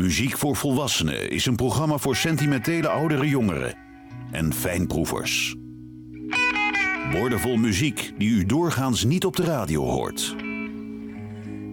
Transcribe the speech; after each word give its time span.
Muziek 0.00 0.38
voor 0.38 0.56
Volwassenen 0.56 1.30
is 1.30 1.46
een 1.46 1.56
programma 1.56 1.98
voor 1.98 2.16
sentimentele 2.16 2.88
oudere 2.88 3.28
jongeren 3.28 3.74
en 4.30 4.52
fijnproevers. 4.52 5.56
Woordenvol 7.12 7.56
muziek 7.56 8.12
die 8.18 8.30
u 8.30 8.46
doorgaans 8.46 9.04
niet 9.04 9.24
op 9.24 9.36
de 9.36 9.44
radio 9.44 9.84
hoort. 9.84 10.36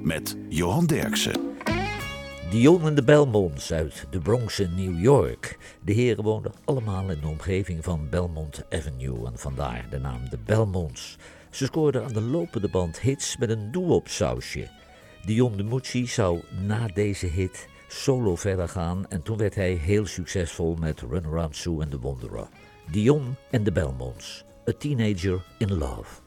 Met 0.03 0.37
Johan 0.49 0.85
Derksen. 0.85 1.39
Dion 2.49 2.87
en 2.87 2.95
de 2.95 3.03
Belmonts 3.03 3.73
uit 3.73 4.05
de 4.09 4.19
Bronx 4.19 4.59
in 4.59 4.75
New 4.75 5.01
York. 5.01 5.57
De 5.83 5.93
heren 5.93 6.23
woonden 6.23 6.53
allemaal 6.65 7.09
in 7.09 7.19
de 7.21 7.27
omgeving 7.27 7.83
van 7.83 8.09
Belmont 8.09 8.63
Avenue 8.69 9.25
en 9.25 9.37
vandaar 9.37 9.85
de 9.89 9.99
naam 9.99 10.29
de 10.29 10.37
Belmonts. 10.45 11.17
Ze 11.49 11.65
scoorden 11.65 12.03
aan 12.03 12.13
de 12.13 12.21
lopende 12.21 12.69
band 12.69 12.99
hits 12.99 13.37
met 13.37 13.49
een 13.49 13.71
doe-op 13.71 14.07
sausje. 14.07 14.67
Dion 15.25 15.57
de 15.57 15.63
Mucci 15.63 16.07
zou 16.07 16.41
na 16.67 16.87
deze 16.93 17.25
hit 17.25 17.67
solo 17.87 18.35
verder 18.35 18.69
gaan 18.69 19.05
en 19.09 19.23
toen 19.23 19.37
werd 19.37 19.55
hij 19.55 19.71
heel 19.71 20.05
succesvol 20.05 20.75
met 20.75 21.01
Run 21.01 21.25
Around 21.25 21.55
Sue 21.55 21.81
and 21.81 21.91
the 21.91 21.99
Wanderer. 21.99 22.47
Dion 22.91 23.35
en 23.51 23.63
de 23.63 23.71
Belmonts, 23.71 24.43
A 24.69 24.71
Teenager 24.77 25.43
in 25.57 25.77
Love. 25.77 26.21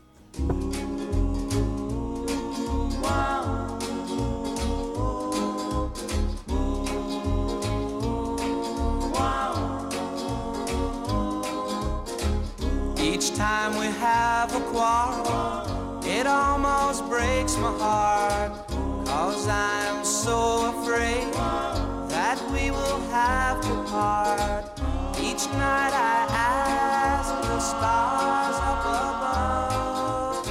Each 12.96 13.30
time 13.30 13.78
we 13.78 13.86
have 13.86 14.54
a 14.54 14.60
quarrel, 14.70 16.02
it 16.04 16.26
almost 16.26 17.08
breaks 17.08 17.56
my 17.56 17.72
heart. 17.78 18.69
Cause 19.20 19.48
I'm 19.48 20.02
so 20.02 20.72
afraid 20.72 21.30
that 22.08 22.40
we 22.54 22.70
will 22.70 23.00
have 23.10 23.60
to 23.60 23.74
part. 23.84 24.64
Each 25.20 25.44
night 25.60 25.92
I 25.92 26.26
ask 26.32 27.28
the 27.42 27.60
stars 27.60 28.56
up 28.70 28.84
above, 29.10 30.48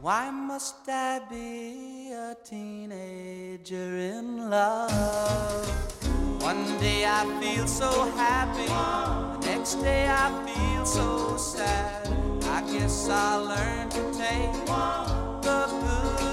why 0.00 0.30
must 0.30 0.88
I 0.88 1.20
be 1.28 2.10
a 2.12 2.34
teenager 2.42 3.98
in 4.16 4.48
love? 4.48 5.68
One 6.40 6.64
day 6.80 7.04
I 7.04 7.26
feel 7.38 7.66
so 7.66 8.10
happy, 8.12 8.68
the 9.42 9.46
next 9.46 9.74
day 9.74 10.08
I 10.08 10.30
feel 10.46 10.86
so 10.86 11.36
sad. 11.36 12.08
I 12.44 12.62
guess 12.72 13.10
I'll 13.10 13.44
learn 13.44 13.90
to 13.90 14.02
take 14.14 14.52
the 14.64 15.66
good 15.82 16.29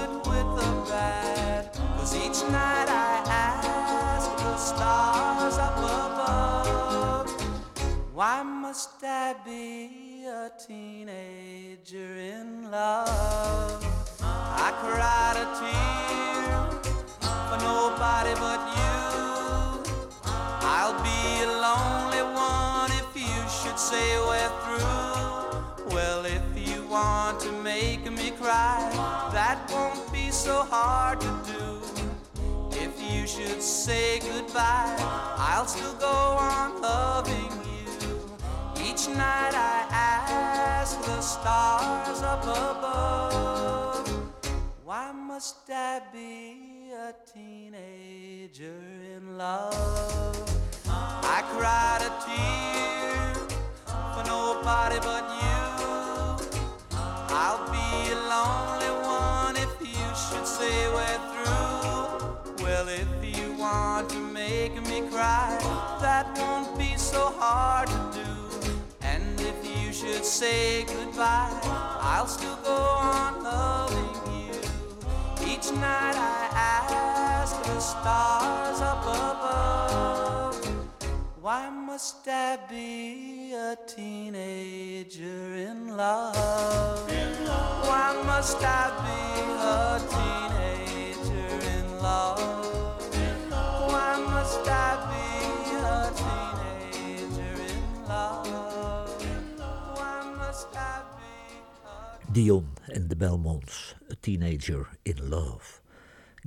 bad. 0.88 1.72
Cause 1.96 2.14
each 2.16 2.42
night 2.50 2.88
I 2.88 3.22
ask 3.28 4.30
the 4.36 4.56
stars 4.56 5.58
up 5.58 5.76
above, 5.78 7.30
why 8.14 8.42
must 8.42 9.02
I 9.02 9.34
be 9.44 10.24
a 10.26 10.50
teenager 10.66 12.14
in 12.16 12.70
love? 12.70 13.84
I 14.20 14.72
cried 14.82 15.36
a 15.44 15.46
tear 15.58 16.48
for 17.48 17.58
nobody 17.62 18.34
but 18.44 18.60
you. 18.78 18.96
I'll 20.62 20.98
be 21.02 21.20
a 21.44 21.50
lonely 21.66 22.22
one 22.34 22.90
if 23.02 23.10
you 23.14 23.38
should 23.48 23.78
say 23.78 24.06
we're 24.28 24.52
through. 24.64 25.94
Well, 25.94 26.24
if 26.24 26.42
you 26.56 26.82
want 26.84 27.40
to 27.40 27.52
make 27.62 28.10
me 28.10 28.30
cry, 28.32 28.97
so 30.48 30.62
hard 30.62 31.20
to 31.20 31.32
do. 31.52 31.64
If 32.84 32.94
you 33.12 33.26
should 33.26 33.60
say 33.62 34.18
goodbye, 34.20 34.96
I'll 35.50 35.66
still 35.66 35.96
go 36.08 36.16
on 36.50 36.80
loving 36.80 37.52
you. 37.72 37.88
Each 38.86 39.04
night 39.08 39.54
I 39.74 39.78
ask 39.90 40.98
the 41.02 41.20
stars 41.20 42.22
up 42.22 42.44
above, 42.44 44.08
why 44.86 45.12
must 45.12 45.68
I 45.68 46.00
be 46.14 46.92
a 47.08 47.12
teenager 47.30 48.80
in 49.14 49.36
love? 49.36 50.36
I 51.36 51.38
cried 51.52 52.02
a 52.10 52.12
tear 52.24 53.34
for 54.14 54.24
nobody 54.36 54.98
but 55.08 55.24
you. 55.42 55.60
I'll 57.42 57.64
be 57.70 58.12
a 58.16 58.20
should 60.28 60.46
say 60.46 60.88
we're 60.92 61.20
through. 61.32 62.64
Well, 62.64 62.88
if 62.88 63.08
you 63.22 63.54
want 63.54 64.10
to 64.10 64.20
make 64.20 64.74
me 64.86 65.00
cry, 65.10 65.56
that 66.02 66.26
won't 66.38 66.78
be 66.78 66.96
so 66.96 67.32
hard 67.38 67.88
to 67.88 68.00
do. 68.20 68.30
And 69.00 69.40
if 69.40 69.58
you 69.64 69.92
should 69.92 70.24
say 70.24 70.84
goodbye, 70.84 71.58
I'll 72.12 72.26
still 72.26 72.58
go 72.62 72.76
on 72.76 73.42
loving 73.42 74.16
you. 74.36 74.60
Each 75.50 75.70
night 75.72 76.16
I 76.16 76.48
ask 76.52 77.62
the 77.62 77.80
stars 77.80 78.80
up 78.82 79.04
above, 79.04 80.56
why 81.40 81.70
must 81.70 82.28
I 82.28 82.58
be 82.68 83.54
a 83.54 83.76
teenager 83.86 85.54
in 85.54 85.96
love? 85.96 87.08
Why 87.98 88.14
must 88.22 88.62
I 88.62 88.94
be 89.02 89.18
a 89.74 89.98
teenager 90.14 91.54
in 91.76 91.86
love? 92.00 92.38
Why 93.90 94.10
must 94.24 94.68
I 94.68 94.88
be 95.10 95.26
a 95.74 96.06
teenager 96.14 97.54
in 97.74 98.06
love? 98.06 98.46
Why 99.98 100.32
must 100.38 100.76
I 100.76 101.02
be 101.18 102.32
Dion 102.32 102.66
en 102.86 103.08
de 103.08 103.16
Belmonts, 103.16 103.96
A 104.10 104.14
Teenager 104.20 104.86
in 105.02 105.28
Love. 105.28 105.82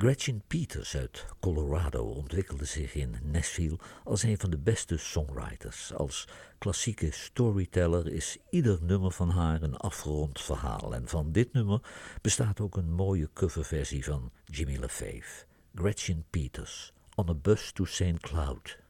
Gretchen 0.02 0.42
Peters 0.48 0.96
uit 0.96 1.26
Colorado 1.40 2.04
ontwikkelde 2.04 2.66
zich 2.66 2.96
in 2.96 3.16
Nashville 3.24 3.80
als 4.04 4.24
een 4.24 4.38
van 4.38 4.50
de 4.50 4.58
beste 4.58 4.98
songwriters. 4.98 5.94
Als 5.94 6.28
klassieke 6.58 7.12
storyteller 7.12 8.08
is 8.08 8.38
ieder 8.50 8.80
nummer 8.82 9.12
van 9.12 9.30
haar 9.30 9.62
een 9.62 9.78
afgerond 9.78 10.42
verhaal. 10.42 10.96
En 10.96 11.08
van 11.08 11.32
dit 11.32 11.54
nummer 11.54 11.82
bestaat 12.22 12.60
ook 12.60 12.78
een 12.78 12.92
mooie 12.92 13.30
coverversie 13.34 14.04
van 14.04 14.32
Jimmy 14.46 14.78
LaFave. 14.78 15.46
Gretchen 15.76 16.26
Peters, 16.30 16.94
On 17.16 17.30
a 17.30 17.34
Bus 17.34 17.72
to 17.72 17.86
St. 17.86 18.20
Cloud. 18.20 18.81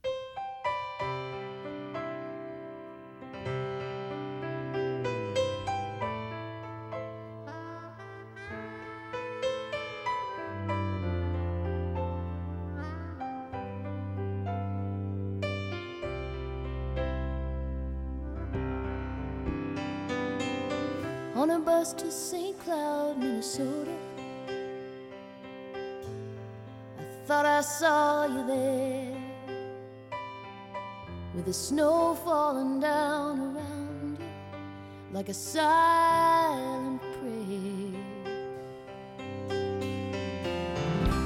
A 35.31 35.33
silent 35.33 37.01
prayer. 37.17 38.03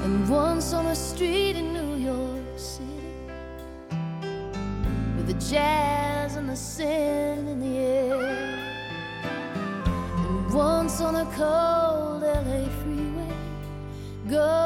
And 0.04 0.28
once 0.28 0.72
on 0.72 0.86
a 0.86 0.94
street 0.94 1.56
in 1.56 1.72
New 1.72 1.96
York 1.96 2.56
City 2.56 3.10
with 5.16 5.26
the 5.26 5.38
jazz 5.50 6.36
and 6.36 6.48
the 6.48 6.54
sin 6.54 7.48
in 7.48 7.58
the 7.58 7.78
air. 7.78 8.22
And 9.24 10.54
once 10.54 11.00
on 11.00 11.16
a 11.16 11.26
cold 11.40 12.22
LA 12.22 12.62
freeway, 12.78 13.34
going 14.28 14.65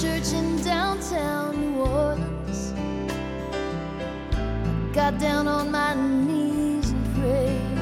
church 0.00 0.32
in 0.32 0.60
downtown 0.62 1.54
New 1.60 1.78
Orleans. 1.80 2.74
I 4.32 4.92
got 4.92 5.18
down 5.20 5.46
on 5.46 5.70
my 5.70 5.94
knees 5.94 6.90
and 6.90 7.14
prayed, 7.14 7.78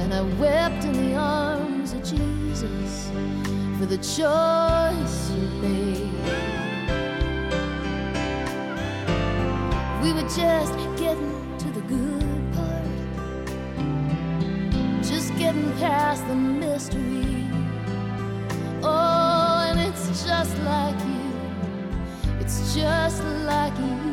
and 0.00 0.12
I 0.12 0.20
wept 0.38 0.84
in 0.84 0.92
the 0.92 1.14
arms 1.16 1.94
of 1.94 2.02
Jesus 2.04 3.10
for 3.78 3.86
the 3.86 3.96
choice 3.96 5.30
you 5.30 5.48
made. 5.62 6.12
We 10.02 10.12
were 10.12 10.28
just 10.28 10.74
getting 10.98 11.56
to 11.56 11.70
the 11.70 11.80
good 11.88 12.52
part, 12.52 12.84
just 15.02 15.34
getting 15.38 15.72
past 15.78 16.26
the 16.28 16.47
just 22.78 23.24
like 23.44 23.76
you. 23.80 24.07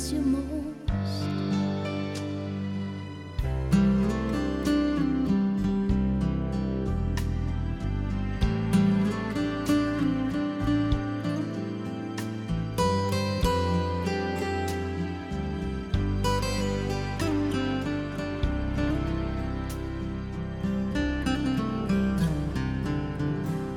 miss 0.00 0.12
you 0.12 0.20
most. 0.22 0.46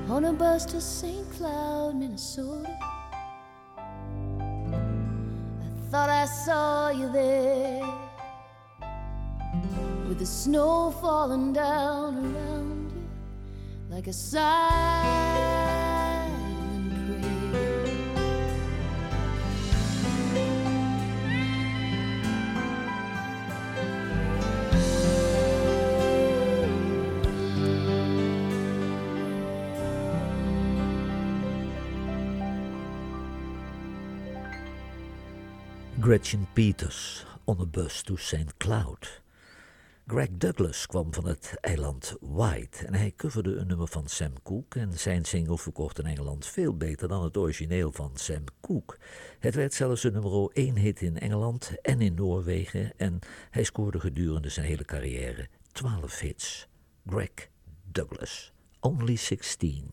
On 0.09 0.25
a 0.25 0.31
bus 0.33 0.65
to 0.67 0.79
St. 0.79 1.22
you 7.03 7.11
there 7.11 7.81
with 10.07 10.19
the 10.19 10.25
snow 10.25 10.91
falling 11.01 11.51
down 11.53 12.15
around 12.15 12.91
you 12.91 13.95
like 13.95 14.07
a 14.07 14.13
sigh. 14.13 15.32
Gretchen 36.13 36.47
Peters 36.53 37.25
on 37.45 37.59
a 37.59 37.65
bus 37.65 38.03
to 38.03 38.15
St. 38.15 38.57
Cloud. 38.57 39.21
Greg 40.07 40.29
Douglas 40.31 40.85
kwam 40.87 41.13
van 41.13 41.25
het 41.25 41.53
eiland 41.61 42.15
White 42.19 42.85
en 42.85 42.93
hij 42.93 43.13
coverde 43.15 43.55
een 43.55 43.67
nummer 43.67 43.87
van 43.87 44.07
Sam 44.07 44.33
Cooke 44.43 44.79
en 44.79 44.99
zijn 44.99 45.25
single 45.25 45.57
verkocht 45.57 45.99
in 45.99 46.05
Engeland 46.05 46.45
veel 46.45 46.77
beter 46.77 47.07
dan 47.07 47.23
het 47.23 47.37
origineel 47.37 47.91
van 47.91 48.11
Sam 48.13 48.43
Cooke. 48.61 48.97
Het 49.39 49.55
werd 49.55 49.73
zelfs 49.73 50.03
een 50.03 50.13
nummer 50.13 50.49
1 50.51 50.77
hit 50.77 51.01
in 51.01 51.19
Engeland 51.19 51.71
en 51.81 52.01
in 52.01 52.13
Noorwegen 52.13 52.93
en 52.97 53.19
hij 53.49 53.63
scoorde 53.63 53.99
gedurende 53.99 54.49
zijn 54.49 54.65
hele 54.65 54.85
carrière 54.85 55.47
12 55.71 56.19
hits. 56.19 56.67
Greg 57.05 57.49
Douglas, 57.91 58.53
Only 58.79 58.99
Only 59.01 59.15
16. 59.15 59.91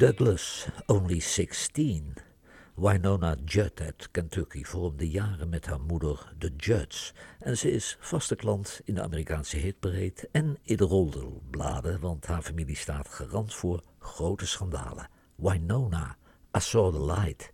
Douglas, 0.00 0.66
only 0.86 1.20
16. 1.20 2.14
Winona 2.74 3.36
Judd 3.44 3.80
uit 3.80 4.08
Kentucky 4.10 4.64
vormde 4.64 5.10
jaren 5.10 5.48
met 5.48 5.66
haar 5.66 5.80
moeder 5.80 6.32
de 6.38 6.52
Judds. 6.56 7.14
En 7.38 7.58
ze 7.58 7.70
is 7.70 7.96
vaste 8.00 8.36
klant 8.36 8.80
in 8.84 8.94
de 8.94 9.02
Amerikaanse 9.02 9.56
hitparade 9.56 10.28
en 10.32 10.58
in 10.62 10.76
de 10.76 10.84
roddelbladen, 10.84 12.00
want 12.00 12.26
haar 12.26 12.42
familie 12.42 12.76
staat 12.76 13.08
garant 13.08 13.54
voor 13.54 13.82
grote 13.98 14.46
schandalen. 14.46 15.08
Winona, 15.36 16.16
I 16.56 16.60
saw 16.60 16.94
the 16.94 17.04
light. 17.04 17.52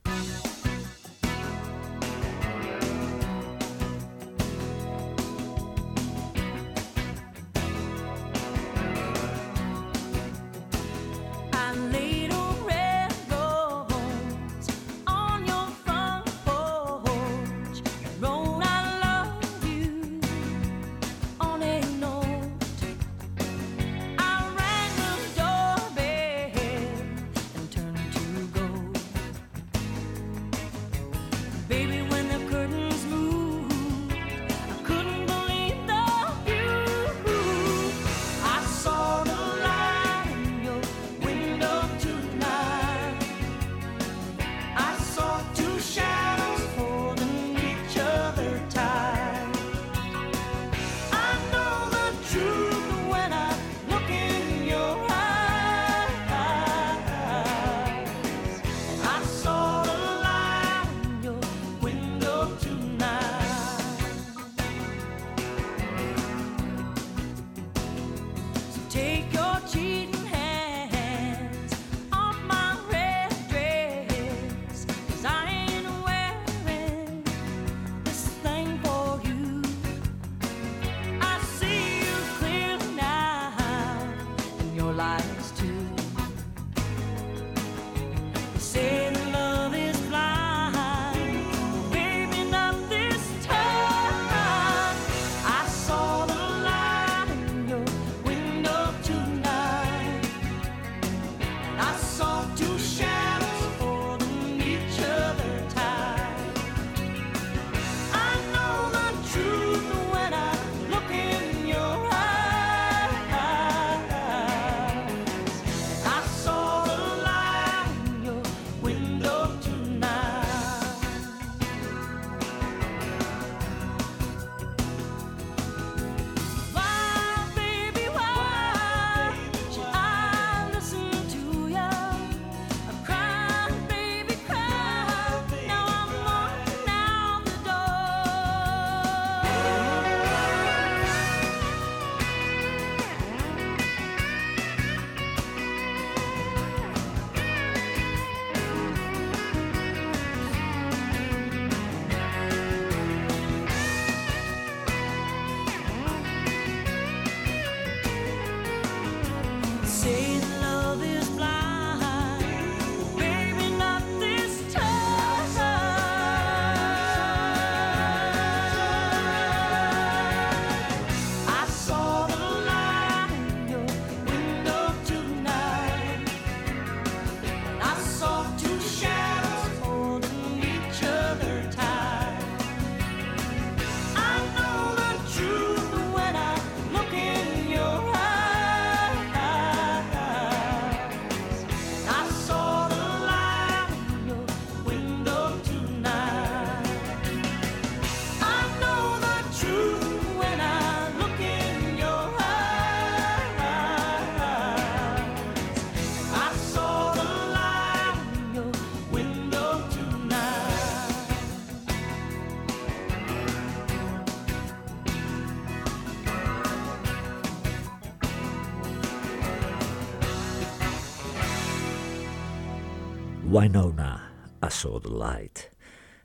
Winona, 223.57 224.21
I 224.63 224.69
Saw 224.69 225.01
the 225.01 225.17
Light. 225.17 225.71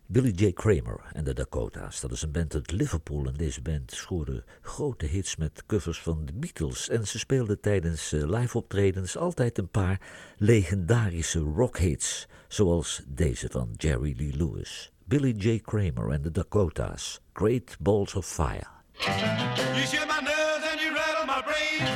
Billy 0.05 0.31
J. 0.31 0.53
Kramer 0.53 0.99
en 1.13 1.23
de 1.23 1.33
Dakota's, 1.33 2.01
dat 2.01 2.11
is 2.11 2.21
een 2.21 2.31
band 2.31 2.53
uit 2.53 2.71
Liverpool. 2.71 3.25
En 3.25 3.33
deze 3.33 3.61
band 3.61 3.91
scoorde 3.91 4.43
grote 4.61 5.05
hits 5.05 5.35
met 5.35 5.63
covers 5.65 6.01
van 6.01 6.25
de 6.25 6.33
Beatles. 6.33 6.89
En 6.89 7.07
ze 7.07 7.19
speelden 7.19 7.59
tijdens 7.59 8.13
eh, 8.13 8.29
live 8.29 8.57
optredens 8.57 9.17
altijd 9.17 9.57
een 9.57 9.69
paar 9.69 10.01
legendarische 10.37 11.39
rockhits. 11.39 12.27
Zoals 12.47 13.01
deze 13.07 13.47
van 13.51 13.69
Jerry 13.77 14.15
Lee 14.17 14.35
Lewis. 14.35 14.91
Billy 15.05 15.33
J. 15.37 15.59
Kramer 15.59 16.09
en 16.09 16.21
de 16.21 16.31
Dakota's, 16.31 17.21
Great 17.33 17.77
Balls 17.79 18.15
of 18.15 18.25
Fire. 18.25 18.67
You 18.93 19.85
share 19.85 20.05
my 20.05 20.21
nerves 20.23 20.71
and 20.71 20.79
you 20.81 20.93
rattle 20.93 21.25
my 21.25 21.41
brain. 21.41 21.87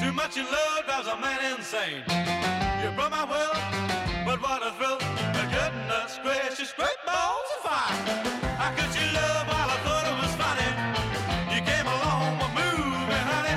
Too 0.00 0.12
much 0.12 0.36
in 0.36 0.44
love 0.44 0.82
drives 0.86 1.08
a 1.08 1.18
man 1.20 1.56
insane. 1.56 2.02
You 2.82 2.94
broke 2.94 3.10
my 3.10 3.26
but 3.26 3.93
what 4.44 4.60
a 4.62 4.70
thrill. 4.76 4.98
The 5.38 5.46
goodness 5.56 6.20
gracious, 6.22 6.70
great 6.76 7.00
balls 7.06 7.48
of 7.56 7.60
fire. 7.64 8.00
How 8.60 8.70
could 8.76 8.92
you 8.98 9.06
love 9.16 9.44
while 9.48 9.70
I 9.76 9.78
thought 9.84 10.04
it 10.10 10.16
was 10.22 10.34
funny? 10.42 10.70
You 11.54 11.60
came 11.70 11.86
along, 11.96 12.28
were 12.40 12.54
moving, 12.60 13.26
honey. 13.32 13.56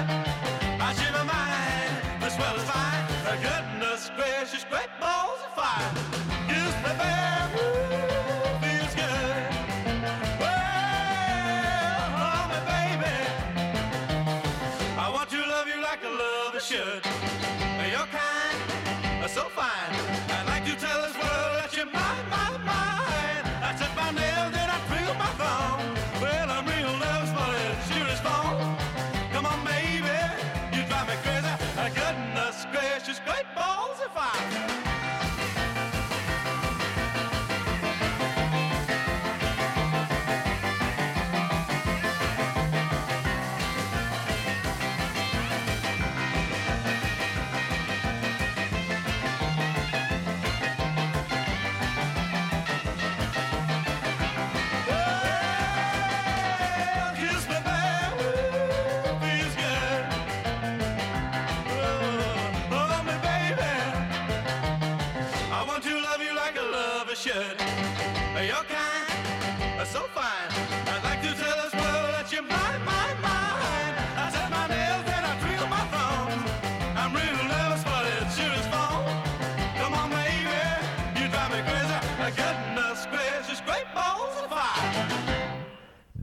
I 0.87 0.89
share 0.97 1.11
my 1.19 1.25
mind, 1.35 2.23
the 2.23 2.29
swell 2.29 2.55
is 2.55 2.67
fine. 2.71 3.03
The 3.27 3.35
goodness 3.47 4.11
gracious, 4.15 4.63
great 4.71 4.91
balls 5.01 5.46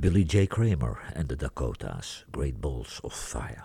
Billy 0.05 0.25
J. 0.27 0.47
Kramer 0.47 0.99
en 1.13 1.27
de 1.27 1.37
Dakota's, 1.37 2.25
Great 2.31 2.61
Balls 2.61 3.01
of 3.01 3.29
Fire. 3.29 3.65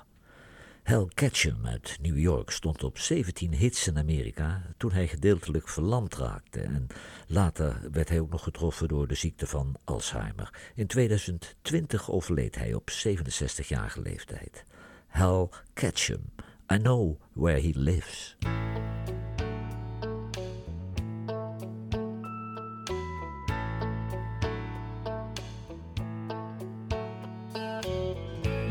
Hal 0.83 1.09
Ketchum 1.13 1.67
uit 1.67 1.97
New 2.01 2.17
York 2.17 2.49
stond 2.49 2.83
op 2.83 2.97
17 2.97 3.53
hits 3.53 3.87
in 3.87 3.97
Amerika 3.97 4.61
toen 4.77 4.91
hij 4.91 5.07
gedeeltelijk 5.07 5.69
verlamd 5.69 6.15
raakte. 6.15 6.61
En 6.61 6.87
later 7.27 7.79
werd 7.91 8.09
hij 8.09 8.19
ook 8.19 8.29
nog 8.29 8.43
getroffen 8.43 8.87
door 8.87 9.07
de 9.07 9.15
ziekte 9.15 9.47
van 9.47 9.75
Alzheimer. 9.83 10.71
In 10.75 10.87
2020 10.87 12.11
overleed 12.11 12.55
hij 12.55 12.73
op 12.73 12.89
67-jarige 12.89 14.01
leeftijd. 14.01 14.63
Hal 15.07 15.51
Ketchum, 15.73 16.33
I 16.73 16.77
Know 16.77 17.21
Where 17.33 17.61
He 17.61 17.71
Lives. 17.73 18.37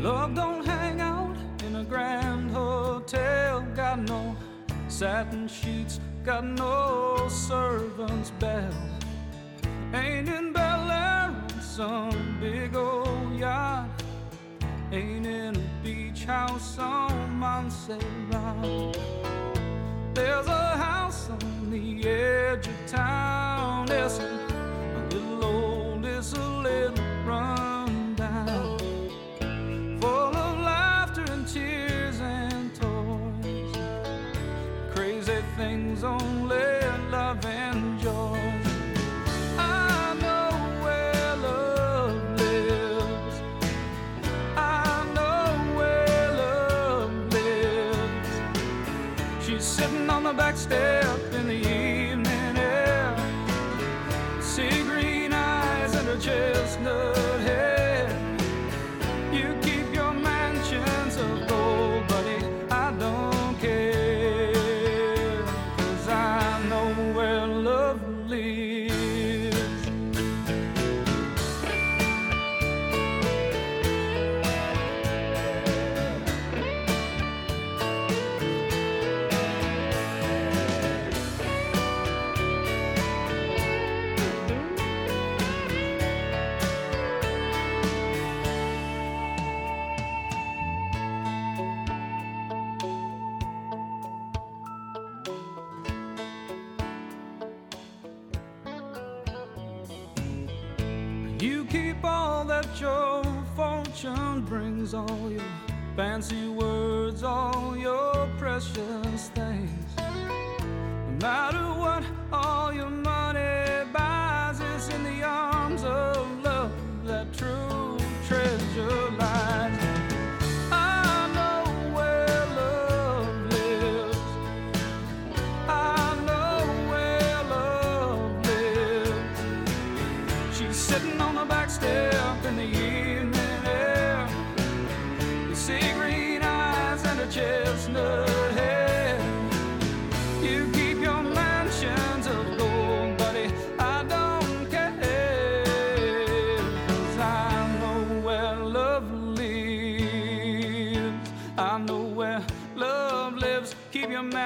Love 0.01 0.33
don't 0.33 0.65
hang 0.65 1.01
out 1.01 1.35
in 1.67 1.75
a 1.75 1.83
grand 1.83 2.49
hotel. 2.51 3.61
Got 3.75 3.99
no 4.07 4.33
satin 4.87 5.45
sheets, 5.49 5.99
got 6.23 6.45
no 6.45 7.27
servant's 7.29 8.31
bell. 8.31 8.73
Ain't 9.93 10.29
in 10.29 10.53
Bel 10.53 10.89
Air 10.89 11.35
on 11.35 11.61
some 11.61 12.37
big 12.39 12.75
old 12.77 13.37
yacht. 13.37 13.89
Ain't 14.93 15.25
in 15.25 15.57
a 15.57 15.83
beach 15.83 16.23
house 16.23 16.79
on 16.79 17.31
Montserrat. 17.37 18.97
There's 20.13 20.47
a 20.47 20.77
house 20.77 21.29
on 21.29 21.71
the 21.71 22.07
edge 22.07 22.67
of 22.67 22.85
town. 22.87 23.91
It's 23.91 24.17
chestnut 56.69 57.18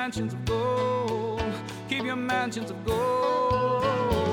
mansions 0.04 0.34
of 0.34 0.44
gold. 0.44 1.42
Keep 1.88 2.04
your 2.04 2.18
mansions 2.18 2.70
of 2.70 2.86
gold. 2.86 4.33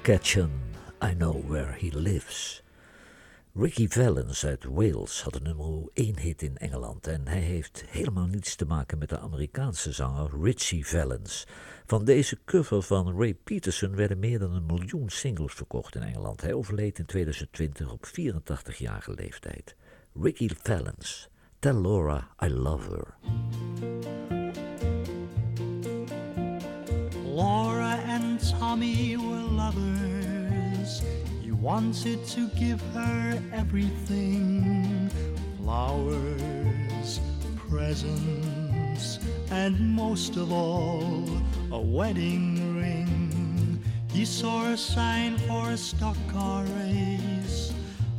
Hal 0.00 0.16
Ketchum, 0.16 0.50
I 1.02 1.14
Know 1.14 1.42
Where 1.48 1.74
He 1.78 1.90
Lives. 1.92 2.62
Ricky 3.54 3.88
Valens 3.88 4.46
uit 4.46 4.64
Wales 4.64 5.22
had 5.22 5.34
een 5.34 5.42
nummer 5.42 5.88
1 5.92 6.18
hit 6.18 6.42
in 6.42 6.56
Engeland 6.56 7.06
en 7.06 7.28
hij 7.28 7.40
heeft 7.40 7.84
helemaal 7.88 8.26
niets 8.26 8.54
te 8.56 8.64
maken 8.64 8.98
met 8.98 9.08
de 9.08 9.18
Amerikaanse 9.18 9.92
zanger 9.92 10.30
Richie 10.42 10.86
Valens. 10.86 11.46
Van 11.86 12.04
deze 12.04 12.38
cover 12.44 12.82
van 12.82 13.18
Ray 13.18 13.34
Peterson 13.34 13.96
werden 13.96 14.18
meer 14.18 14.38
dan 14.38 14.54
een 14.54 14.66
miljoen 14.66 15.08
singles 15.08 15.54
verkocht 15.54 15.94
in 15.94 16.02
Engeland. 16.02 16.40
Hij 16.40 16.52
overleed 16.52 16.98
in 16.98 17.06
2020 17.06 17.92
op 17.92 18.06
84-jarige 18.06 19.12
leeftijd. 19.12 19.76
Ricky 20.20 20.48
Valens, 20.62 21.28
Tell 21.58 21.80
Laura 21.80 22.28
I 22.44 22.48
Love 22.48 22.90
Her. 22.90 23.14
Laura 27.34 28.09
Tommy 28.48 29.16
were 29.16 29.42
lovers. 29.62 31.02
He 31.42 31.52
wanted 31.52 32.24
to 32.28 32.48
give 32.48 32.80
her 32.94 33.42
everything 33.52 35.10
flowers, 35.58 37.20
presents, 37.56 39.18
and 39.50 39.78
most 39.94 40.36
of 40.36 40.52
all, 40.52 41.24
a 41.72 41.80
wedding 41.80 42.76
ring. 42.76 43.82
He 44.12 44.24
saw 44.24 44.66
a 44.66 44.76
sign 44.76 45.36
for 45.38 45.70
a 45.70 45.76
stock 45.76 46.16
car 46.32 46.64
race. 46.78 47.72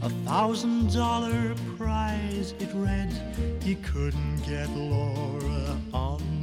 A 0.03 0.10
thousand 0.25 0.93
dollar 0.93 1.55
prize, 1.77 2.53
it 2.60 2.69
read. 2.73 3.12
He 3.62 3.75
couldn't 3.75 4.41
get 4.45 4.69
Laura 4.69 5.77
on. 5.93 6.40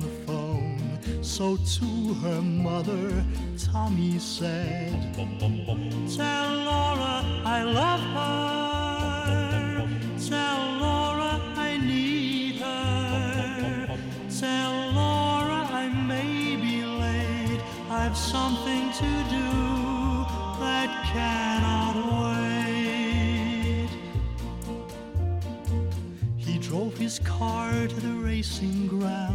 So 1.28 1.56
to 1.56 2.14
her 2.22 2.40
mother, 2.40 3.24
Tommy 3.58 4.18
said, 4.18 5.14
Tell 5.14 6.54
Laura 6.64 7.22
I 7.44 7.62
love 7.64 8.00
her. 8.16 9.86
Tell 10.26 10.60
Laura 10.80 11.38
I 11.54 11.76
need 11.76 12.56
her. 12.56 13.98
Tell 14.40 14.72
Laura 14.92 15.68
I 15.70 15.88
may 16.08 16.56
be 16.56 16.82
late. 16.82 17.60
I've 17.90 18.16
something 18.16 18.90
to 18.92 19.10
do 19.28 19.50
that 20.64 20.90
cannot 21.12 21.94
wait. 22.24 23.90
He 26.36 26.58
drove 26.58 26.96
his 26.96 27.18
car 27.20 27.70
to 27.86 28.00
the 28.00 28.14
racing 28.14 28.88
ground 28.88 29.27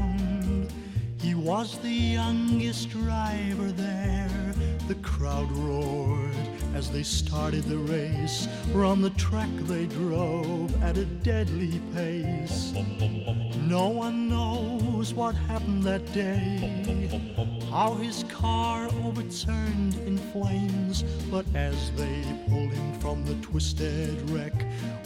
was 1.43 1.77
the 1.79 1.89
youngest 1.89 2.89
driver 2.89 3.69
there. 3.73 4.53
The 4.88 4.95
crowd 4.95 5.51
roared 5.51 6.34
as 6.73 6.89
they 6.89 7.03
started 7.03 7.65
the 7.65 7.79
race. 7.79 8.47
From 8.71 9.01
the 9.01 9.10
track 9.10 9.49
they 9.63 9.88
drove 9.88 10.82
at 10.82 10.95
a 10.95 11.03
deadly 11.03 11.82
pace. 11.93 12.71
No 13.67 13.89
one 13.89 14.29
knows 14.29 15.13
what 15.13 15.36
happened 15.36 15.84
that 15.84 16.13
day. 16.13 17.53
How 17.73 17.95
his 17.95 18.23
car 18.25 18.88
overturned 19.03 19.95
in 20.05 20.19
flames. 20.31 21.01
But 21.31 21.47
as 21.55 21.75
they 21.93 22.21
pulled 22.47 22.71
him 22.71 22.99
from 22.99 23.25
the 23.25 23.33
twisted 23.41 24.29
wreck, 24.29 24.53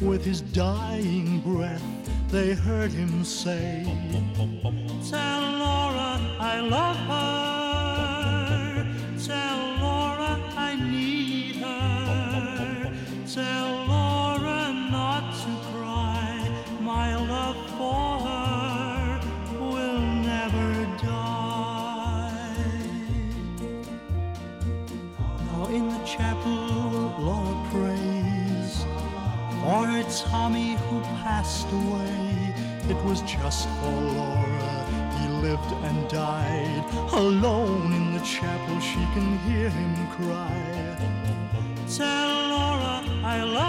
with 0.01 0.25
his 0.25 0.41
dying 0.41 1.39
breath, 1.39 1.81
they 2.29 2.53
heard 2.53 2.91
him 2.91 3.23
say, 3.23 3.85
Tell 5.09 5.41
Laura 5.63 6.19
I 6.41 6.59
love 6.59 6.97
her. 7.13 8.85
Tell 9.25 9.59
Laura 9.79 10.37
I 10.57 10.75
need 10.75 11.55
her. 11.63 12.91
Tell 13.33 13.66
Tommy 30.29 30.75
who 30.75 30.99
passed 31.23 31.67
away. 31.71 32.53
It 32.89 32.97
was 33.05 33.21
just 33.21 33.67
for 33.79 33.91
Laura. 34.17 34.75
He 35.19 35.27
lived 35.45 35.71
and 35.87 36.09
died 36.09 36.85
alone 37.13 37.93
in 37.93 38.13
the 38.13 38.19
chapel. 38.19 38.79
She 38.81 39.03
can 39.13 39.39
hear 39.47 39.69
him 39.69 40.07
cry. 40.17 40.97
Tell 41.95 42.49
Laura 42.53 43.03
I 43.23 43.43
love 43.43 43.66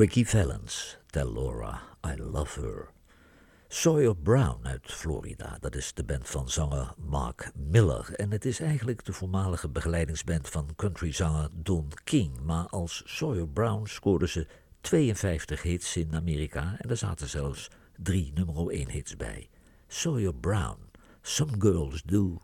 Ricky 0.00 0.24
Valens, 0.24 0.96
Tell 1.10 1.32
Laura 1.32 1.80
I 2.06 2.14
Love 2.16 2.60
Her. 2.60 2.88
Sawyer 3.68 4.14
Brown 4.14 4.66
uit 4.66 4.92
Florida, 4.92 5.56
dat 5.60 5.74
is 5.74 5.94
de 5.94 6.04
band 6.04 6.28
van 6.28 6.48
zanger 6.48 6.94
Mark 6.96 7.50
Miller. 7.54 8.12
En 8.14 8.30
het 8.30 8.44
is 8.44 8.60
eigenlijk 8.60 9.04
de 9.04 9.12
voormalige 9.12 9.68
begeleidingsband 9.68 10.48
van 10.48 10.68
countryzanger 10.76 11.48
Don 11.52 11.88
King. 12.04 12.40
Maar 12.42 12.66
als 12.68 13.02
Sawyer 13.06 13.48
Brown 13.48 13.86
scoorden 13.86 14.28
ze 14.28 14.46
52 14.80 15.62
hits 15.62 15.96
in 15.96 16.14
Amerika 16.14 16.76
en 16.78 16.90
er 16.90 16.96
zaten 16.96 17.28
zelfs 17.28 17.68
drie 17.96 18.32
nummer 18.34 18.68
1 18.68 18.90
hits 18.90 19.16
bij. 19.16 19.48
Sawyer 19.86 20.34
Brown, 20.34 20.78
Some 21.22 21.52
Girls 21.58 22.02
Do. 22.02 22.40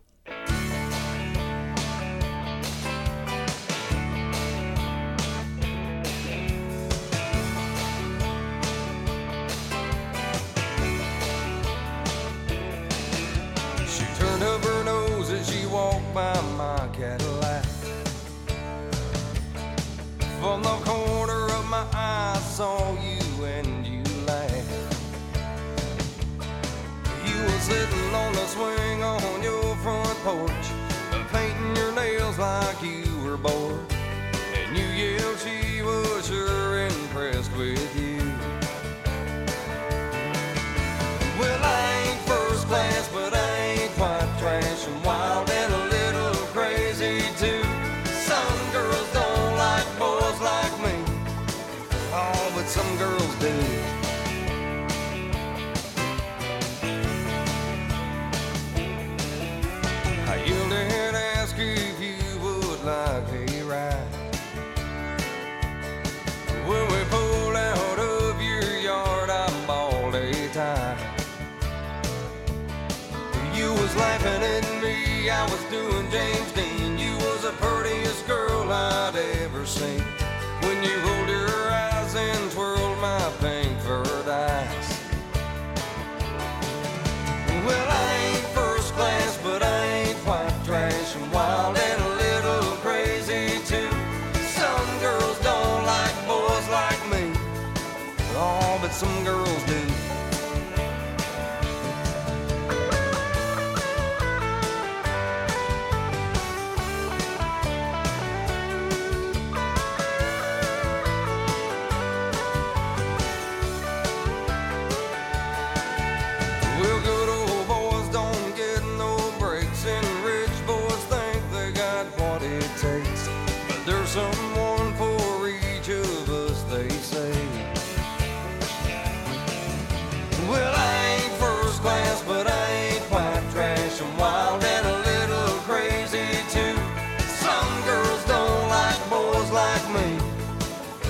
Was 76.16 76.45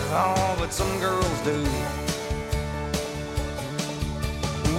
Oh, 0.08 0.56
but 0.58 0.72
some 0.72 0.98
girls 1.00 1.40
do. 1.40 1.62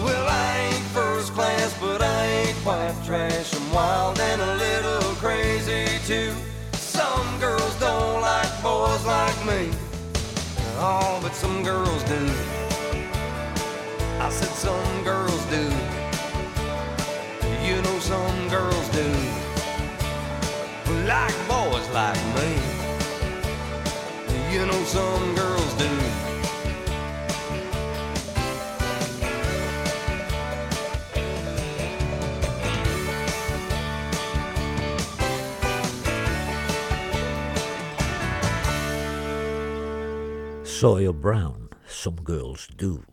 Well, 0.04 0.28
I 0.30 0.70
ain't 0.70 0.86
first 0.94 1.34
class, 1.34 1.78
but 1.80 2.02
I 2.02 2.26
ain't 2.26 2.58
quite 2.64 2.96
trash. 3.06 3.54
I'm 3.54 3.74
wild 3.74 4.20
and 4.20 4.42
a 4.42 4.56
little 4.56 5.14
crazy 5.16 5.88
too. 6.06 6.34
Some 6.74 7.40
girls 7.40 7.80
don't 7.80 8.22
like 8.22 8.52
boys 8.64 9.06
like 9.06 9.46
me. 9.46 9.72
Oh, 10.80 11.20
but 11.22 11.34
some 11.34 11.62
girls 11.64 12.04
do. 12.04 12.32
I 14.20 14.30
said 14.30 14.50
some 14.50 15.04
girls 15.04 15.44
do. 15.46 15.64
You 17.66 17.82
know 17.82 18.00
some 18.00 18.50
girls 18.50 18.90
do. 18.90 19.08
Like 21.06 21.36
boys 21.48 21.90
like 21.90 22.24
me 22.36 22.77
you 24.58 24.66
know 24.66 24.84
some 24.86 25.36
girls 25.36 25.74
do. 25.76 25.86
Brown, 41.14 41.70
Some 41.88 42.16
Girls 42.16 42.68
Do. 42.78 43.04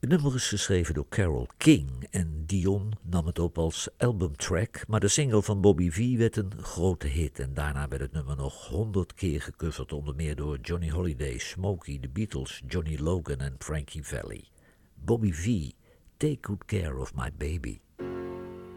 Het 0.00 0.10
nummer 0.10 0.34
is 0.34 0.48
geschreven 0.48 0.94
door 0.94 1.08
Carole 1.08 1.46
King 1.56 2.06
en 2.10 2.42
Dion 2.46 2.92
nam 3.02 3.26
het 3.26 3.38
op 3.38 3.58
als 3.58 3.88
albumtrack, 3.98 4.84
maar 4.88 5.00
de 5.00 5.08
single 5.08 5.42
van 5.42 5.60
Bobby 5.60 5.90
V 5.90 6.16
werd 6.16 6.36
een 6.36 6.52
grote 6.60 7.06
hit 7.06 7.38
en 7.38 7.54
daarna 7.54 7.88
werd 7.88 8.02
het 8.02 8.12
nummer 8.12 8.36
nog 8.36 8.68
honderd 8.68 9.14
keer 9.14 9.42
gecoverd, 9.42 9.92
onder 9.92 10.14
meer 10.14 10.36
door 10.36 10.58
Johnny 10.62 10.90
Holiday, 10.90 11.38
Smokey, 11.38 11.98
The 11.98 12.08
Beatles, 12.08 12.62
Johnny 12.66 12.98
Logan 12.98 13.38
en 13.38 13.54
Frankie 13.58 14.04
Valli. 14.04 14.48
Bobby 14.94 15.32
V, 15.32 15.70
Take 16.16 16.38
Good 16.40 16.64
Care 16.64 16.98
of 16.98 17.14
My 17.14 17.30
Baby. 17.36 17.80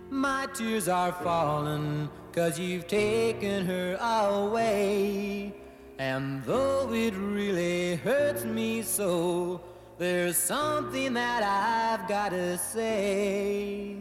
My 0.10 0.48
tears 0.54 0.88
are 0.88 1.14
falling 1.24 2.10
cause 2.32 2.60
you've 2.62 2.86
taken 2.86 3.66
her 3.66 3.98
away. 4.00 5.54
And 5.98 6.44
though 6.46 6.94
it 6.94 7.14
really 7.16 7.96
hurts 7.96 8.44
me 8.44 8.82
so, 8.82 9.62
there's 10.04 10.36
something 10.36 11.14
that 11.14 11.44
I've 11.44 12.10
gotta 12.10 12.58
say. 12.58 13.96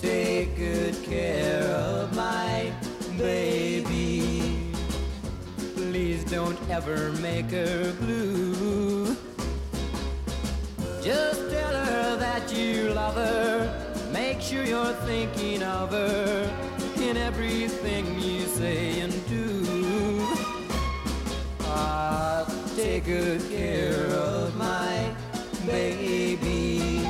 Take 0.00 0.56
good 0.56 0.94
care 1.04 1.64
of 1.64 2.16
my 2.16 2.72
baby. 3.18 4.72
Please 5.76 6.24
don't 6.24 6.58
ever 6.70 7.12
make 7.20 7.50
her 7.50 7.92
blue. 8.00 9.14
Just 11.02 11.50
tell 11.50 11.74
her 11.84 12.16
that 12.16 12.50
you 12.56 12.90
love 12.94 13.16
her. 13.16 14.08
Make 14.14 14.40
sure 14.40 14.64
you're 14.64 14.96
thinking 15.04 15.62
of 15.62 15.90
her 15.90 16.50
in 16.96 17.18
everything 17.18 18.06
you 18.18 18.40
say 18.46 19.00
and 19.00 19.12
do. 19.28 20.26
Ah, 21.64 22.41
take 22.92 23.04
good 23.06 23.40
care 23.48 24.04
of 24.08 24.54
my 24.56 25.14
baby. 25.66 27.00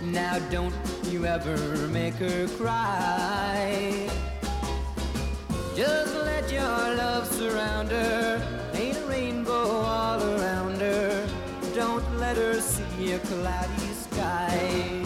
Now 0.00 0.38
don't 0.48 0.74
you 1.10 1.26
ever 1.26 1.56
make 1.88 2.14
her 2.14 2.46
cry. 2.56 4.08
Just 5.74 6.14
let 6.14 6.52
your 6.52 6.84
love 7.02 7.26
surround 7.26 7.90
her. 7.90 8.40
Ain't 8.74 8.98
a 8.98 9.06
rainbow 9.06 9.70
all 9.70 10.22
around 10.22 10.76
her. 10.80 11.26
Don't 11.74 12.06
let 12.18 12.36
her 12.36 12.60
see 12.60 13.12
a 13.12 13.18
cloudy 13.18 13.92
sky. 14.06 15.02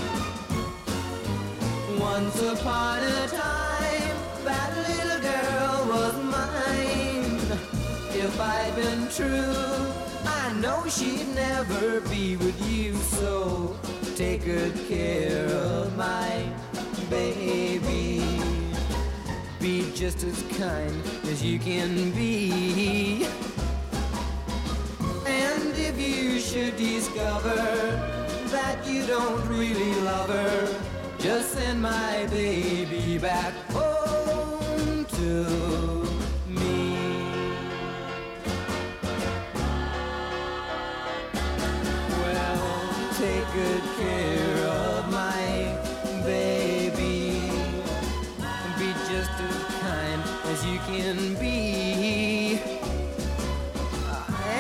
Once 1.99 2.43
upon 2.43 2.99
a 3.03 3.29
time, 3.29 3.70
If 8.23 8.39
I'd 8.39 8.77
been 8.77 9.09
true, 9.09 9.93
I 10.27 10.53
know 10.61 10.87
she'd 10.89 11.27
never 11.35 12.03
be 12.03 12.37
with 12.37 12.71
you. 12.71 12.95
So 12.97 13.75
take 14.15 14.45
good 14.45 14.75
care 14.89 15.47
of 15.47 15.97
my 15.97 16.45
baby. 17.09 18.23
Be 19.59 19.91
just 19.95 20.23
as 20.25 20.43
kind 20.59 20.95
as 21.33 21.43
you 21.43 21.59
can 21.59 22.11
be. 22.11 23.25
And 25.25 25.73
if 25.79 25.99
you 25.99 26.41
should 26.41 26.77
discover 26.77 27.57
that 28.49 28.87
you 28.87 29.07
don't 29.07 29.49
really 29.49 29.95
love 30.03 30.29
her, 30.29 30.79
just 31.19 31.53
send 31.53 31.81
my 31.81 32.27
baby 32.31 33.17
back 33.17 33.55
home 33.71 35.07
to 35.07 35.90
good 43.61 43.83
care 43.99 44.67
of 44.67 45.11
my 45.13 45.43
baby. 46.25 47.43
Be 48.79 48.89
just 49.11 49.35
as 49.49 49.59
kind 49.85 50.23
as 50.53 50.65
you 50.65 50.79
can 50.91 51.17
be. 51.35 52.61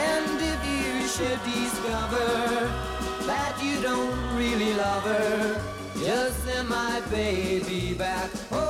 And 0.04 0.36
if 0.52 0.60
you 0.74 0.88
should 1.14 1.40
discover 1.54 2.28
that 3.30 3.54
you 3.64 3.80
don't 3.80 4.20
really 4.36 4.74
love 4.74 5.04
her, 5.04 5.62
just 6.04 6.44
send 6.44 6.68
my 6.68 7.00
baby 7.10 7.94
back 7.94 8.30
home 8.50 8.69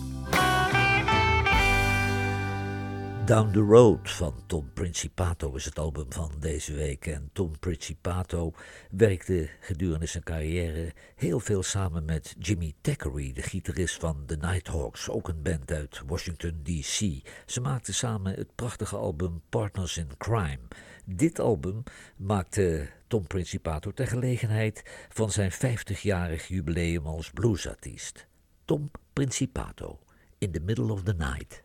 Down 3.25 3.51
the 3.51 3.59
Road 3.59 4.11
van 4.11 4.33
Tom 4.47 4.69
Principato 4.73 5.55
is 5.55 5.65
het 5.65 5.79
album 5.79 6.05
van 6.09 6.31
deze 6.39 6.73
week. 6.73 7.05
En 7.05 7.29
Tom 7.33 7.59
Principato 7.59 8.53
werkte 8.91 9.49
gedurende 9.59 10.05
zijn 10.05 10.23
carrière 10.23 10.93
heel 11.15 11.39
veel 11.39 11.63
samen 11.63 12.05
met 12.05 12.35
Jimmy 12.39 12.73
Thackeray, 12.81 13.33
de 13.33 13.41
gitarist 13.41 13.99
van 13.99 14.23
The 14.25 14.35
Nighthawks, 14.35 15.09
ook 15.09 15.27
een 15.27 15.41
band 15.41 15.71
uit 15.71 16.01
Washington 16.05 16.59
DC. 16.63 17.27
Ze 17.45 17.61
maakten 17.61 17.93
samen 17.93 18.33
het 18.33 18.55
prachtige 18.55 18.95
album 18.95 19.41
Partners 19.49 19.97
in 19.97 20.09
Crime. 20.17 20.59
Dit 21.05 21.39
album 21.39 21.83
maakte 22.15 22.89
Tom 23.07 23.27
Principato 23.27 23.91
ter 23.91 24.07
gelegenheid 24.07 25.07
van 25.09 25.31
zijn 25.31 25.51
50-jarig 25.51 26.47
jubileum 26.47 27.05
als 27.05 27.31
bluesartiest. 27.31 28.27
Tom 28.65 28.91
Principato, 29.13 29.99
In 30.37 30.51
the 30.51 30.59
Middle 30.59 30.91
of 30.91 31.03
the 31.03 31.13
Night. 31.13 31.61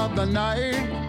Of 0.00 0.16
the 0.16 0.24
night, 0.24 0.99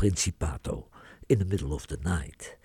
Principato, 0.00 0.88
In 1.26 1.38
the 1.38 1.44
Middle 1.44 1.74
of 1.74 1.86
the 1.86 1.98
Night. 2.02 2.56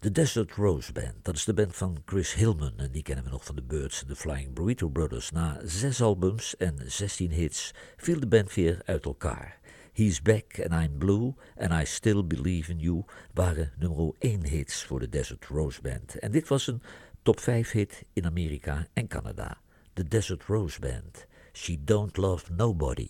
De 0.00 0.10
Desert 0.10 0.52
Rose 0.52 0.92
Band, 0.92 1.14
dat 1.22 1.36
is 1.36 1.44
de 1.44 1.54
band 1.54 1.76
van 1.76 2.02
Chris 2.04 2.34
Hillman 2.34 2.72
en 2.76 2.90
die 2.90 3.02
kennen 3.02 3.24
we 3.24 3.30
nog 3.30 3.44
van 3.44 3.54
de 3.54 3.62
Birds 3.62 4.02
en 4.02 4.08
de 4.08 4.16
Flying 4.16 4.54
Burrito 4.54 4.88
Brothers. 4.88 5.30
Na 5.30 5.60
zes 5.62 6.02
albums 6.02 6.56
en 6.56 6.74
16 6.86 7.30
hits 7.30 7.74
viel 7.96 8.20
de 8.20 8.26
band 8.26 8.54
weer 8.54 8.82
uit 8.84 9.04
elkaar. 9.04 9.58
He's 9.92 10.22
Back 10.22 10.60
and 10.68 10.84
I'm 10.84 10.98
Blue 10.98 11.34
and 11.56 11.72
I 11.82 11.84
Still 11.84 12.26
Believe 12.26 12.70
in 12.70 12.78
You 12.78 13.04
waren 13.34 13.72
nummer 13.78 14.12
1 14.18 14.46
hits 14.46 14.84
voor 14.84 15.00
de 15.00 15.08
Desert 15.08 15.46
Rose 15.46 15.80
Band. 15.80 16.18
En 16.18 16.30
dit 16.30 16.48
was 16.48 16.66
een 16.66 16.82
top 17.22 17.40
5 17.40 17.70
hit 17.70 18.04
in 18.12 18.26
Amerika 18.26 18.86
en 18.92 19.06
Canada. 19.06 19.60
De 19.92 20.08
Desert 20.08 20.42
Rose 20.42 20.80
Band, 20.80 21.26
She 21.52 21.84
Don't 21.84 22.16
Love 22.16 22.52
Nobody. 22.52 23.08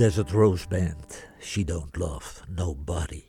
Desert 0.00 0.30
Rose 0.30 0.68
Band, 0.68 1.28
She 1.40 1.64
Don't 1.64 1.96
Love 1.96 2.42
Nobody. 2.48 3.24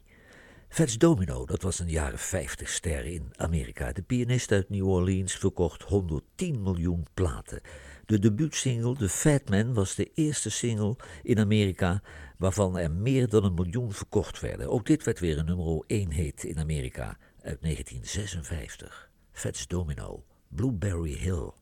Fats 0.69 0.97
Domino, 0.97 1.45
dat 1.45 1.61
was 1.61 1.79
een 1.79 1.89
jaren 1.89 2.19
50 2.19 2.69
ster 2.69 3.05
in 3.05 3.33
Amerika. 3.35 3.91
De 3.91 4.01
pianist 4.01 4.51
uit 4.51 4.69
New 4.69 4.87
Orleans 4.87 5.33
verkocht 5.33 5.81
110 5.81 6.61
miljoen 6.61 7.05
platen. 7.13 7.61
De 8.05 8.19
debuutsingle 8.19 8.95
The 8.95 9.09
Fat 9.09 9.49
Man 9.49 9.73
was 9.73 9.95
de 9.95 10.11
eerste 10.13 10.49
single 10.49 10.95
in 11.23 11.39
Amerika 11.39 12.01
waarvan 12.37 12.77
er 12.77 12.91
meer 12.91 13.29
dan 13.29 13.43
een 13.43 13.53
miljoen 13.53 13.91
verkocht 13.91 14.39
werden. 14.39 14.69
Ook 14.69 14.85
dit 14.85 15.03
werd 15.03 15.19
weer 15.19 15.37
een 15.37 15.45
nummer 15.45 15.83
1 15.87 16.11
hit 16.11 16.43
in 16.43 16.59
Amerika 16.59 17.17
uit 17.41 17.61
1956. 17.61 19.09
Fats 19.31 19.67
Domino, 19.67 20.23
Blueberry 20.47 21.17
Hill. 21.17 21.60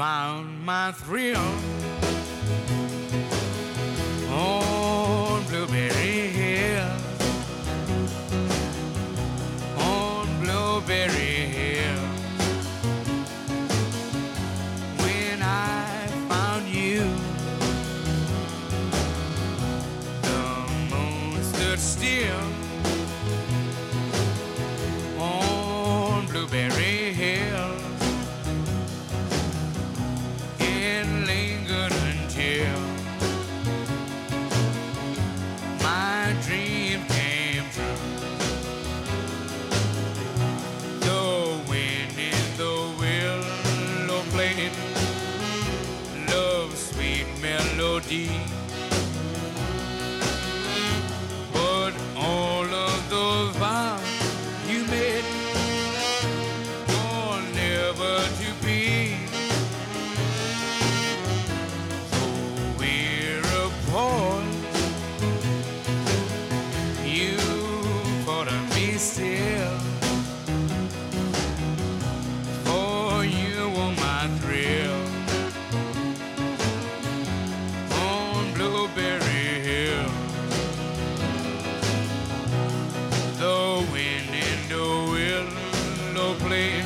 Found 0.00 0.64
my 0.64 0.90
thrill 0.92 1.89
melody. 48.10 48.49
Play. 86.34 86.82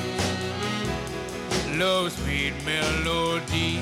Love's 1.76 2.14
sweet 2.16 2.54
melody. 2.64 3.80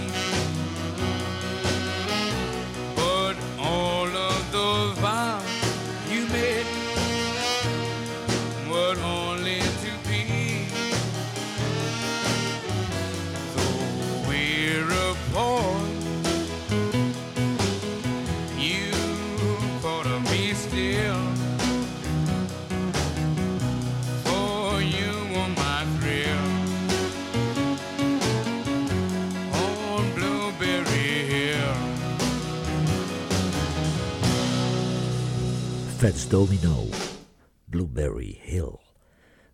Domino, 36.32 36.86
Blueberry 37.64 38.38
Hill. 38.42 38.78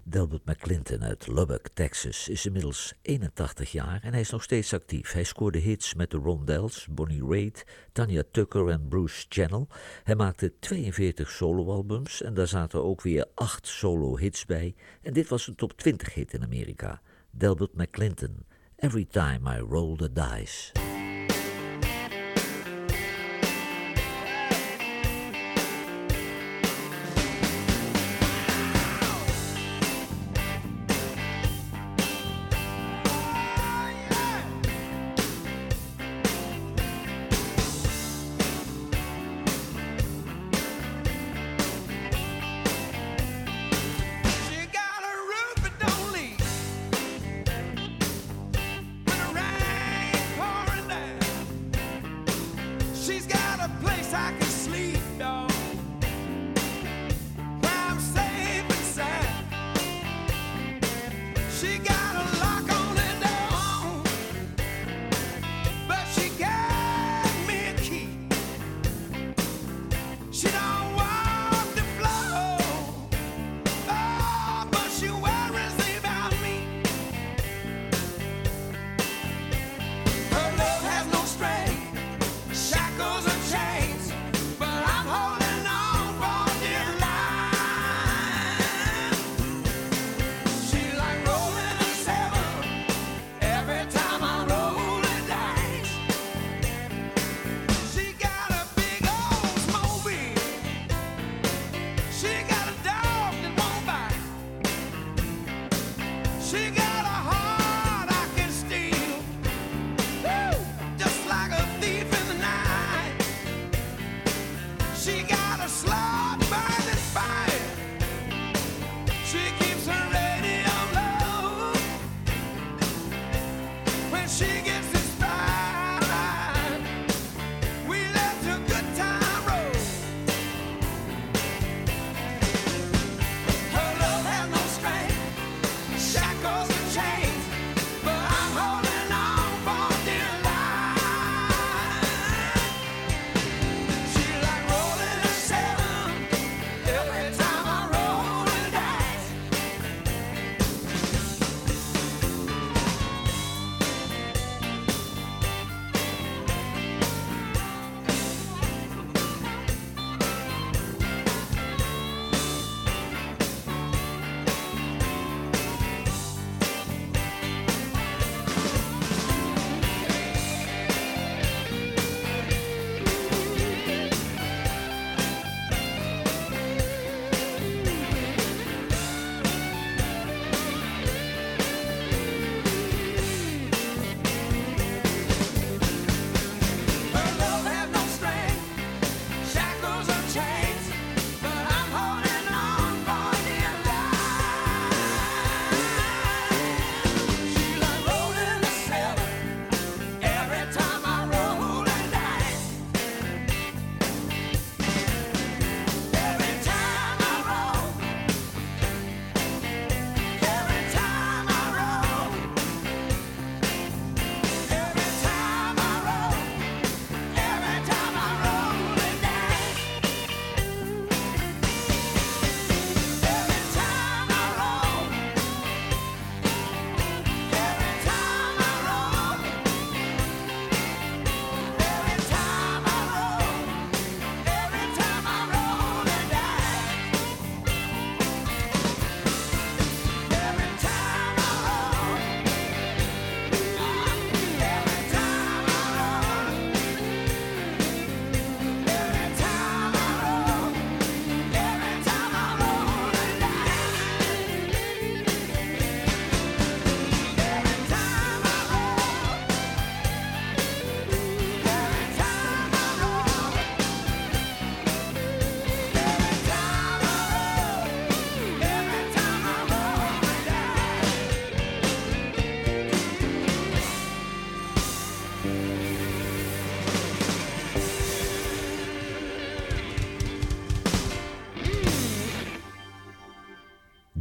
Delbert 0.02 0.44
McClinton 0.44 1.04
uit 1.04 1.26
Lubbock, 1.26 1.68
Texas, 1.74 2.28
is 2.28 2.46
inmiddels 2.46 2.94
81 3.02 3.72
jaar 3.72 4.00
en 4.02 4.12
hij 4.12 4.20
is 4.20 4.30
nog 4.30 4.42
steeds 4.42 4.74
actief. 4.74 5.12
Hij 5.12 5.24
scoorde 5.24 5.58
hits 5.58 5.94
met 5.94 6.10
de 6.10 6.16
Rondells, 6.16 6.86
Bonnie 6.90 7.26
Raitt, 7.28 7.64
Tanya 7.92 8.22
Tucker 8.30 8.68
en 8.68 8.88
Bruce 8.88 9.26
Channel. 9.28 9.68
Hij 10.04 10.14
maakte 10.14 10.52
42 10.58 11.30
soloalbums 11.30 12.22
en 12.22 12.34
daar 12.34 12.48
zaten 12.48 12.84
ook 12.84 13.02
weer 13.02 13.26
8 13.34 13.66
solo-hits 13.66 14.44
bij. 14.44 14.74
En 15.02 15.12
dit 15.12 15.28
was 15.28 15.46
een 15.46 15.54
top 15.54 15.72
20 15.72 16.14
hit 16.14 16.32
in 16.32 16.42
Amerika. 16.42 17.00
Delbert 17.30 17.74
McClinton, 17.74 18.46
Every 18.76 19.06
Time 19.10 19.56
I 19.56 19.60
Roll 19.60 19.96
the 19.96 20.12
Dice. 20.12 20.87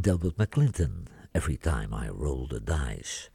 Delbert 0.07 0.37
McClinton, 0.37 1.07
Every 1.33 1.57
Time 1.57 1.91
I 1.91 2.07
Roll 2.07 2.47
the 2.47 2.63
Dice. 2.63 3.29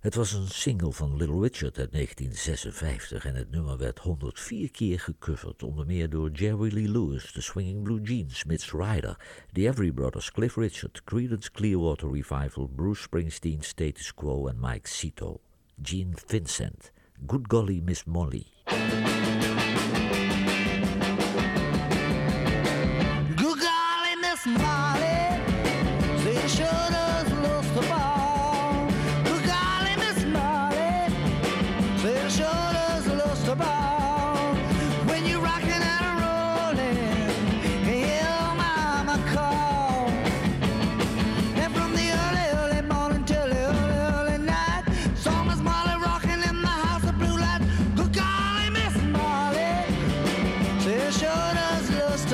Het 0.00 0.14
was 0.14 0.32
een 0.32 0.48
single 0.48 0.92
van 0.92 1.16
Little 1.16 1.40
Richard 1.40 1.78
uit 1.78 1.92
1956 1.92 3.24
en 3.24 3.34
het 3.34 3.50
nummer 3.50 3.78
werd 3.78 3.98
104 3.98 4.70
keer 4.70 5.00
gecoverd, 5.00 5.62
onder 5.62 5.86
meer 5.86 6.10
door 6.10 6.30
Jerry 6.30 6.72
Lee 6.74 6.88
Lewis, 6.88 7.32
The 7.32 7.42
Swinging 7.42 7.82
Blue 7.82 8.00
Jeans, 8.00 8.44
Mitch 8.44 8.72
Ryder, 8.72 9.16
The 9.52 9.68
Every 9.68 9.92
Brothers, 9.92 10.30
Cliff 10.30 10.56
Richard, 10.56 11.04
Creedence 11.04 11.50
Clearwater 11.50 12.10
Revival, 12.10 12.68
Bruce 12.68 13.02
Springsteen, 13.02 13.62
Status 13.62 14.14
Quo 14.14 14.46
en 14.46 14.56
Mike 14.60 14.88
Sito. 14.88 15.40
Gene 15.82 16.12
Vincent, 16.26 16.92
Good 17.26 17.44
Golly 17.46 17.80
Miss 17.84 18.04
Molly. 18.04 18.46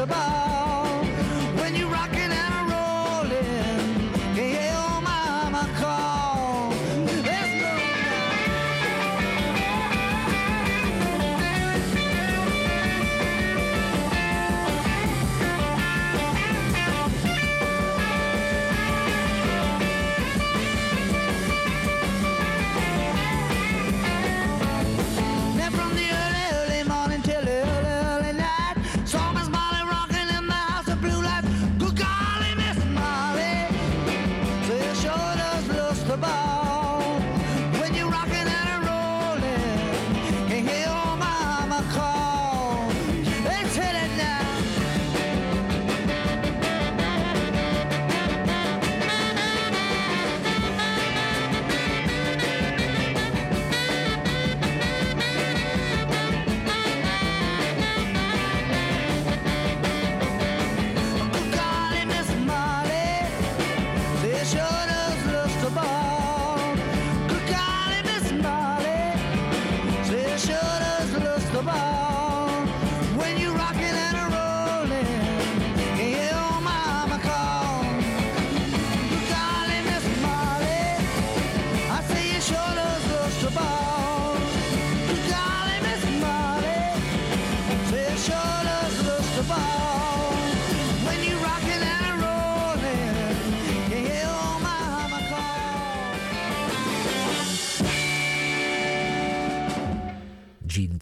goodbye. 0.08 0.55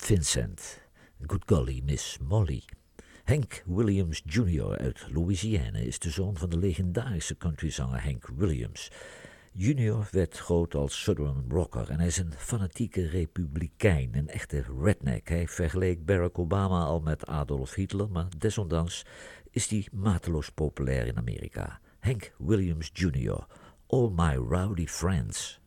Vincent, 0.05 0.81
Good 1.27 1.43
Golly, 1.47 1.81
Miss 1.85 2.19
Molly. 2.19 2.63
Hank 3.25 3.63
Williams 3.67 4.23
Jr. 4.25 4.79
uit 4.79 5.07
Louisiana 5.13 5.79
is 5.79 5.99
de 5.99 6.11
zoon 6.11 6.37
van 6.37 6.51
de 6.51 6.59
legendarische 6.59 7.37
countryzanger 7.37 8.03
Hank 8.03 8.27
Williams. 8.37 8.91
Junior 9.53 10.09
werd 10.11 10.39
groot 10.39 10.75
als 10.75 11.03
Southern 11.03 11.45
rocker 11.49 11.91
en 11.91 11.99
hij 11.99 12.07
is 12.07 12.19
een 12.19 12.33
fanatieke 12.37 13.09
republikein, 13.09 14.11
een 14.13 14.29
echte 14.29 14.65
redneck. 14.83 15.29
Hij 15.29 15.49
vergeleek 15.49 16.05
Barack 16.05 16.39
Obama 16.39 16.85
al 16.85 17.01
met 17.01 17.27
Adolf 17.27 17.75
Hitler, 17.75 18.11
maar 18.11 18.29
desondanks 18.39 19.05
is 19.51 19.67
hij 19.67 19.87
mateloos 19.93 20.51
populair 20.51 21.07
in 21.07 21.17
Amerika. 21.17 21.81
Hank 22.01 22.33
Williams 22.39 22.91
Jr., 22.93 23.47
All 23.87 24.11
My 24.11 24.35
Rowdy 24.35 24.87
Friends. 24.87 25.61